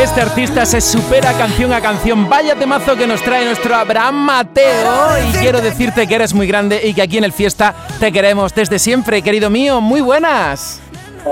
[0.00, 2.28] Este artista se supera canción a canción.
[2.28, 5.18] Vaya temazo que nos trae nuestro Abraham Mateo.
[5.28, 8.54] Y quiero decirte que eres muy grande y que aquí en el Fiesta te queremos
[8.54, 9.80] desde siempre, querido mío.
[9.80, 10.80] Muy buenas.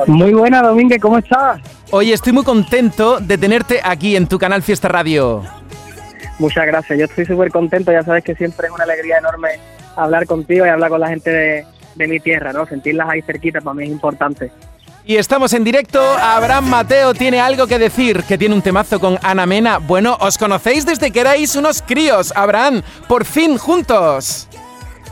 [0.06, 1.60] Muy buena, Domínguez, ¿cómo estás?
[1.90, 5.42] Oye, estoy muy contento de tenerte aquí en tu canal Fiesta Radio.
[6.38, 9.48] Muchas gracias, yo estoy súper contento, ya sabes que siempre es una alegría enorme
[9.96, 11.66] hablar contigo y hablar con la gente de,
[11.96, 12.66] de mi tierra, ¿no?
[12.66, 14.50] Sentirlas ahí cerquita para mí es importante.
[15.04, 16.00] Y estamos en directo.
[16.00, 19.78] Abraham Mateo tiene algo que decir, que tiene un temazo con Ana Mena.
[19.78, 22.32] Bueno, os conocéis desde que erais unos críos.
[22.36, 24.48] Abraham, por fin juntos.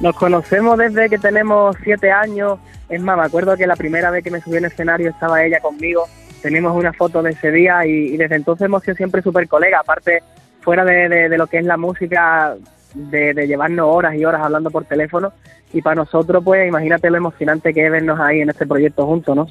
[0.01, 2.59] Nos conocemos desde que tenemos siete años.
[2.89, 5.61] Es más, me acuerdo que la primera vez que me subí en escenario estaba ella
[5.61, 6.09] conmigo.
[6.43, 9.81] Tenemos una foto de ese día y, y desde entonces hemos sido siempre súper colegas.
[9.83, 10.23] Aparte,
[10.61, 12.57] fuera de, de- de lo que es la música,
[12.95, 15.33] de, de llevarnos horas y horas hablando por teléfono.
[15.73, 19.37] Y para nosotros, pues imagínate lo emocionante que es vernos ahí en este proyecto juntos,
[19.37, 19.47] ¿no?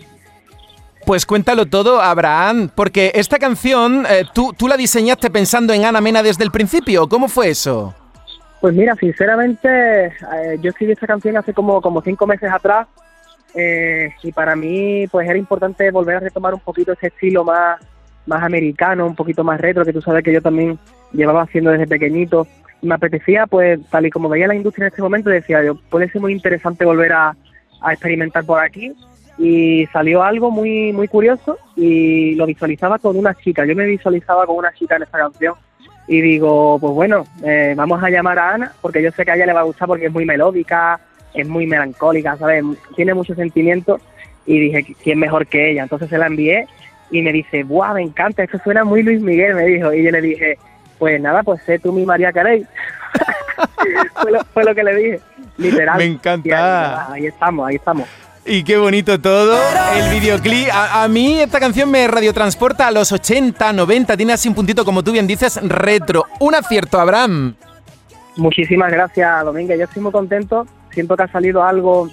[1.05, 5.99] Pues cuéntalo todo, Abraham, porque esta canción eh, ¿tú, tú la diseñaste pensando en Ana
[5.99, 7.09] Mena desde el principio.
[7.09, 7.93] ¿Cómo fue eso?
[8.61, 12.87] Pues mira, sinceramente, eh, yo escribí esta canción hace como, como cinco meses atrás
[13.53, 17.81] eh, y para mí pues era importante volver a retomar un poquito ese estilo más,
[18.25, 20.79] más americano, un poquito más retro, que tú sabes que yo también
[21.11, 22.47] llevaba haciendo desde pequeñito.
[22.83, 26.09] Me apetecía, pues tal y como veía la industria en este momento, decía yo, puede
[26.09, 27.35] ser muy interesante volver a,
[27.89, 28.93] experimentar por aquí.
[29.37, 33.65] Y salió algo muy, muy curioso y lo visualizaba con una chica.
[33.65, 35.55] Yo me visualizaba con una chica en esta canción
[36.07, 39.35] y digo, pues bueno, eh, vamos a llamar a Ana, porque yo sé que a
[39.35, 40.99] ella le va a gustar porque es muy melódica,
[41.33, 42.63] es muy melancólica, ¿sabes?
[42.95, 43.99] Tiene mucho sentimiento
[44.45, 45.83] y dije, ¿quién mejor que ella?
[45.83, 46.67] Entonces se la envié
[47.09, 48.43] y me dice, ¡buah, me encanta!
[48.43, 49.93] Eso suena muy Luis Miguel, me dijo.
[49.93, 50.57] Y yo le dije,
[51.03, 52.65] pues nada, pues sé tú mi María Carey.
[54.21, 55.19] fue, lo, fue lo que le dije,
[55.57, 55.97] literal.
[55.97, 56.47] Me encanta.
[56.47, 58.07] Y ahí, ahí estamos, ahí estamos.
[58.45, 59.59] Y qué bonito todo,
[59.97, 60.69] el videoclip.
[60.71, 64.85] A, a mí esta canción me radiotransporta a los 80, 90, tiene así un puntito,
[64.85, 66.23] como tú bien dices, retro.
[66.39, 67.55] Un acierto, Abraham.
[68.37, 69.77] Muchísimas gracias, Domínguez.
[69.77, 70.65] Yo estoy muy contento.
[70.91, 72.09] Siento que ha salido algo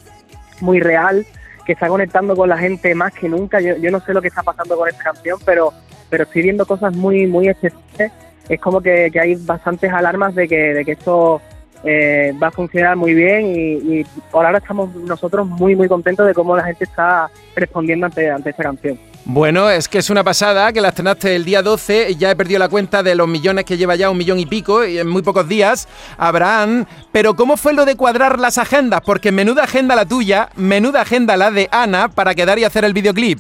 [0.61, 1.25] muy real,
[1.65, 3.61] que está conectando con la gente más que nunca.
[3.61, 5.73] Yo, yo no sé lo que está pasando con esta canción, pero,
[6.09, 8.13] pero estoy viendo cosas muy, muy especiales.
[8.51, 11.41] Es como que, que hay bastantes alarmas de que, de que esto
[11.85, 16.27] eh, va a funcionar muy bien y, y por ahora estamos nosotros muy, muy contentos
[16.27, 18.99] de cómo la gente está respondiendo ante, ante esta canción.
[19.25, 22.59] Bueno, es que es una pasada que la estrenaste el día 12, ya he perdido
[22.59, 25.23] la cuenta de los millones que lleva ya, un millón y pico, y en muy
[25.23, 25.89] pocos días,
[26.19, 26.87] Abraham.
[27.13, 29.03] Pero ¿cómo fue lo de cuadrar las agendas?
[29.03, 32.95] Porque menuda agenda la tuya, menuda agenda la de Ana para quedar y hacer el
[32.95, 33.39] videoclip.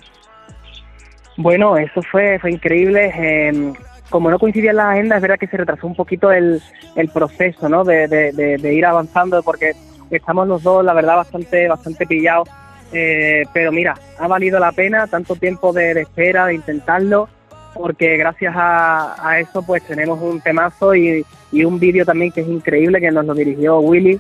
[1.37, 3.13] Bueno, eso fue, fue increíble.
[3.17, 3.73] eh,
[4.11, 6.61] como no coincidía en la agenda, es verdad que se retrasó un poquito el,
[6.97, 7.85] el proceso, ¿no?
[7.85, 9.73] De, de- ir avanzando, porque
[10.11, 12.49] estamos los dos, la verdad, bastante, bastante pillados.
[12.93, 17.29] Eh, pero mira, ha valido la pena tanto tiempo de, espera, de intentarlo,
[17.73, 22.41] porque gracias a, a eso, pues tenemos un temazo y, y un vídeo también que
[22.41, 24.19] es increíble, que nos lo dirigió Willy,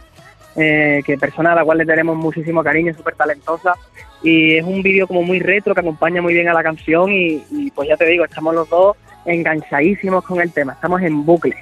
[0.56, 3.74] eh, que persona a la cual le tenemos muchísimo cariño, súper talentosa.
[4.22, 7.70] Y es un vídeo como muy retro que acompaña muy bien a la canción y,
[7.74, 8.96] pues ya te digo, estamos los dos
[9.30, 11.56] enganchadísimos con el tema, estamos en bucle.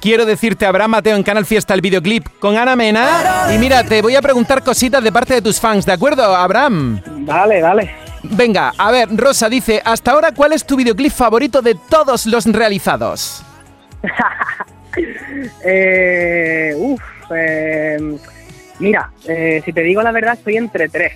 [0.00, 3.48] Quiero decirte, Abraham Mateo en Canal Fiesta, el videoclip con Ana Mena.
[3.54, 7.02] Y mira, te voy a preguntar cositas de parte de tus fans, ¿de acuerdo, Abraham?
[7.26, 7.90] Dale, dale.
[8.22, 12.46] Venga, a ver, Rosa dice, hasta ahora, ¿cuál es tu videoclip favorito de todos los
[12.46, 13.44] realizados?
[15.64, 17.00] Eh, uf,
[17.32, 18.18] eh,
[18.80, 21.12] mira, eh, si te digo la verdad, estoy entre tres.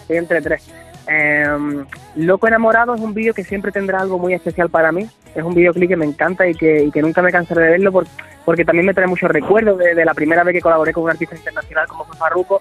[0.00, 0.66] Estoy entre tres.
[1.06, 1.84] Eh,
[2.16, 5.08] Loco Enamorado es un vídeo que siempre tendrá algo muy especial para mí.
[5.34, 8.06] Es un videoclip que me encanta y que, nunca me cansaré de verlo por-
[8.44, 11.10] porque también me trae muchos recuerdos de, de la primera vez que colaboré con un
[11.10, 12.60] artista internacional como fue Farruko.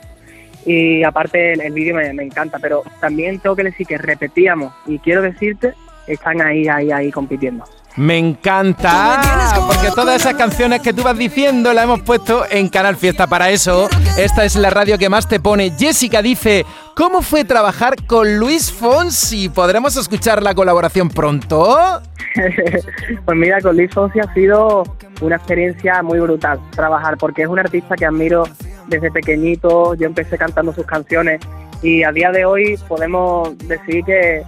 [0.66, 4.74] Y aparte el, el vídeo me, me encanta, pero también tengo que decir que repetíamos
[4.86, 5.74] y quiero decirte,
[6.08, 7.64] están ahí, ahí, ahí compitiendo.
[7.98, 9.22] Me encanta,
[9.66, 13.26] porque todas esas canciones que tú vas diciendo las hemos puesto en Canal Fiesta.
[13.26, 15.72] Para eso, esta es la radio que más te pone.
[15.72, 16.64] Jessica dice,
[16.96, 19.50] ¿cómo fue trabajar con Luis Fonsi?
[19.50, 22.00] ¿Podremos escuchar la colaboración pronto?
[23.26, 24.84] pues mira, con Luis Fonsi ha sido
[25.22, 28.44] una experiencia muy brutal trabajar, porque es un artista que admiro
[28.88, 29.96] desde pequeñito.
[29.96, 31.42] Yo empecé cantando sus canciones
[31.82, 34.44] y a día de hoy podemos decir que,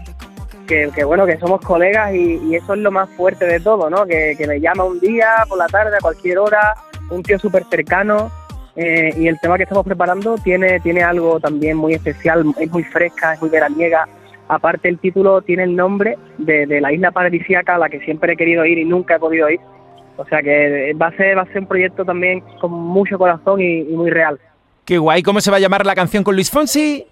[0.69, 3.89] que, que, bueno, que somos colegas y, y eso es lo más fuerte de todo,
[3.89, 4.05] ¿no?
[4.05, 6.75] Que, que me llama un día, por la tarde, a cualquier hora,
[7.09, 8.31] un tío súper cercano.
[8.75, 12.83] eh, y el tema que estamos preparando tiene, tiene algo también muy especial, es muy
[12.83, 14.07] fresca, es muy veraniega.
[14.47, 18.33] Aparte el título tiene el nombre de, de la isla paradisíaca a la que siempre
[18.33, 19.59] he querido ir y nunca he podido ir.
[20.17, 23.59] O sea que va a ser, va a ser un proyecto también con mucho corazón
[23.61, 24.39] y, y muy real.
[24.85, 27.05] Qué guay, ¿cómo se va a llamar la canción con Luis Fonsi?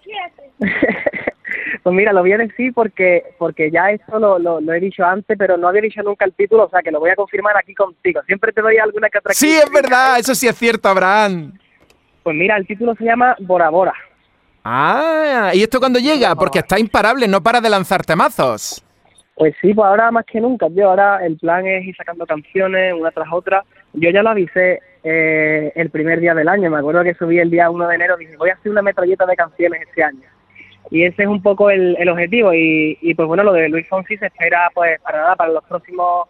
[1.87, 5.37] Pues mira, lo voy a decir porque porque ya esto lo, lo, he dicho antes,
[5.37, 7.73] pero no había dicho nunca el título, o sea que lo voy a confirmar aquí
[7.73, 8.21] contigo.
[8.25, 9.33] Siempre te doy alguna que otra.
[9.33, 11.53] Sí, es verdad, eso sí es cierto, Abraham.
[12.23, 13.93] Pues mira, el título se llama Bora Bora.
[14.65, 16.35] Ah, ¿y esto cuando llega?
[16.35, 18.83] Porque está imparable, no para de lanzar temazos.
[19.35, 20.89] Pues sí, pues ahora más que nunca, tío.
[20.89, 23.63] Ahora el plan es ir sacando canciones una tras otra.
[23.93, 26.69] Yo ya lo avisé eh, el primer día del año.
[26.69, 28.17] Me acuerdo que subí el día 1 de enero.
[28.17, 30.27] Dije, voy a hacer una metralleta de canciones este año.
[30.89, 32.53] Y ese es un poco el, el objetivo.
[32.53, 35.63] Y, y, pues bueno, lo de Luis Fonsi se espera, pues para nada, para los
[35.65, 36.27] próximos.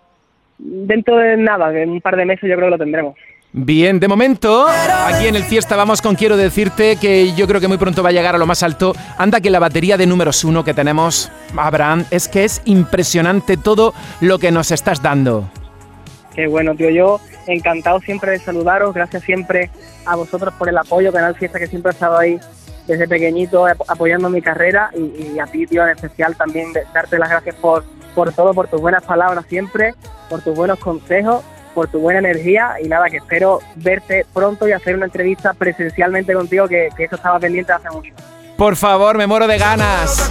[0.58, 3.16] Dentro de nada, en un par de meses yo creo que lo tendremos.
[3.54, 7.68] Bien, de momento, aquí en el Fiesta vamos con quiero decirte que yo creo que
[7.68, 8.94] muy pronto va a llegar a lo más alto.
[9.18, 13.94] Anda que la batería de números uno que tenemos, Abraham, es que es impresionante todo
[14.22, 15.50] lo que nos estás dando.
[16.36, 16.90] Qué bueno, tío.
[16.90, 18.94] Yo encantado siempre de saludaros.
[18.94, 19.72] Gracias siempre
[20.06, 22.38] a vosotros por el apoyo, Canal Fiesta, que siempre ha estado ahí
[22.88, 24.90] desde pequeñito apoyando mi carrera.
[24.96, 27.84] Y, a ti, tío, en especial también darte las gracias por,
[28.16, 29.94] por todo, por tus buenas palabras siempre,
[30.30, 31.44] por tus buenos consejos
[31.78, 36.34] por tu buena energía y nada, que espero verte pronto y hacer una entrevista presencialmente
[36.34, 38.12] contigo, que, eso estaba pendiente hace mucho.
[38.58, 40.28] Por favor, me muero de ganas.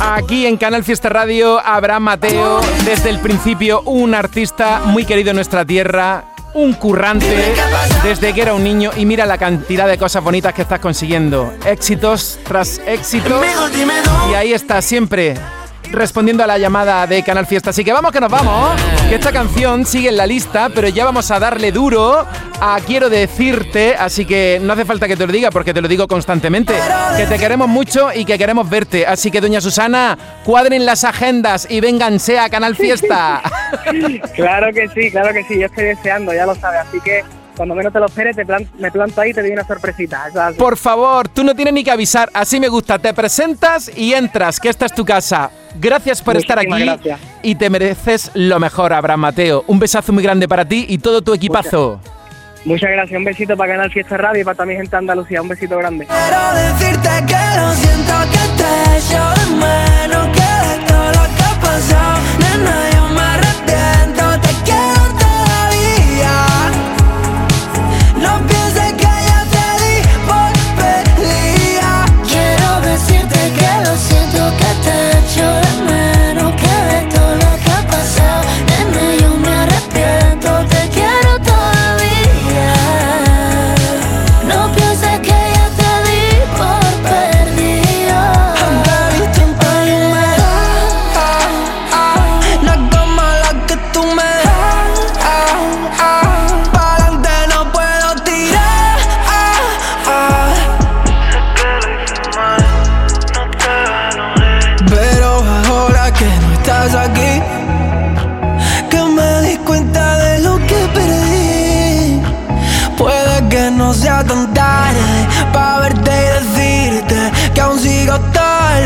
[0.00, 5.36] Aquí en Canal Fiesta Radio, Abraham Mateo, desde el principio un artista muy querido en
[5.36, 6.24] nuestra tierra,
[6.54, 7.54] un currante
[8.02, 11.52] desde que era un niño y mira la cantidad de cosas bonitas que estás consiguiendo.
[11.64, 13.44] Éxitos tras éxitos.
[14.30, 15.34] Y ahí está siempre
[15.90, 17.70] respondiendo a la llamada de Canal Fiesta.
[17.70, 21.04] Así que vamos que nos vamos, que esta canción sigue en la lista, pero ya
[21.04, 22.26] vamos a darle duro
[22.60, 25.88] a Quiero decirte, así que no hace falta que te lo diga porque te lo
[25.88, 26.74] digo constantemente,
[27.16, 29.06] que te queremos mucho y que queremos verte.
[29.06, 33.42] Así que doña Susana, cuadren las agendas y vénganse a Canal Fiesta.
[34.34, 37.22] claro que sí, claro que sí, yo estoy deseando, ya lo sabes, así que
[37.58, 38.44] cuando menos te lo esperes, te
[38.78, 40.28] me planto ahí y te doy una sorpresita.
[40.56, 43.00] Por favor, tú no tienes ni que avisar, así me gusta.
[43.00, 45.50] Te presentas y entras, que esta es tu casa.
[45.76, 46.90] Gracias por estar aquí
[47.42, 49.64] y te mereces lo mejor, Abraham Mateo.
[49.66, 52.00] Un besazo muy grande para ti y todo tu equipazo.
[52.64, 55.40] Muchas, gracias, un besito para Canal Fiesta Radio y para toda mi gente de Andalucía,
[55.40, 56.06] un besito grande.
[56.06, 60.17] Quiero decirte que lo siento que te echo de menos,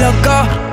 [0.03, 0.72] loco